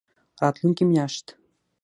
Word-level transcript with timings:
راتلونکې 0.41 0.83
میاشت 0.89 1.25